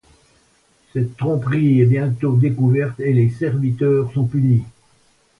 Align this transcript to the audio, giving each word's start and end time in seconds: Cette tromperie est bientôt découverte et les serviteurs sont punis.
Cette 0.93 1.15
tromperie 1.15 1.79
est 1.81 1.85
bientôt 1.85 2.35
découverte 2.35 2.99
et 2.99 3.13
les 3.13 3.29
serviteurs 3.29 4.11
sont 4.13 4.25
punis. 4.25 4.63